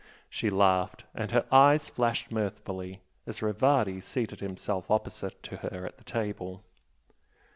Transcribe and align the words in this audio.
She 0.31 0.49
laughed, 0.49 1.03
and 1.13 1.29
her 1.29 1.45
eyes 1.51 1.87
flashed 1.87 2.31
mirthfully 2.31 3.01
as 3.27 3.43
Rivardi 3.43 4.01
seated 4.01 4.39
himself 4.39 4.89
opposite 4.89 5.43
to 5.43 5.57
her 5.57 5.85
at 5.85 6.03
table. 6.07 6.63